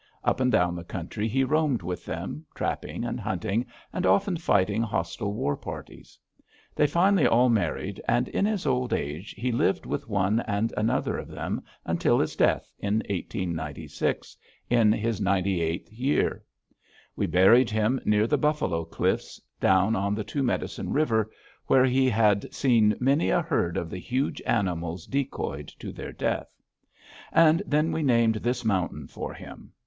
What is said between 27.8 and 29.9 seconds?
we named this mountain for him.